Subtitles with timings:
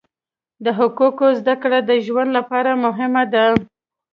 [0.63, 3.45] د حقوقو زده کړه د ژوند لپاره مهمه ده.